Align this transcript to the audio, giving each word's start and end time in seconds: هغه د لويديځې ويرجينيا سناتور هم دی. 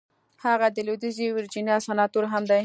هغه 0.43 0.67
د 0.75 0.77
لويديځې 0.87 1.25
ويرجينيا 1.29 1.77
سناتور 1.87 2.25
هم 2.33 2.43
دی. 2.49 2.59